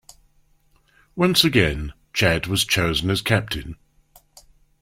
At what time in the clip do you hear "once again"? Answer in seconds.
1.15-1.93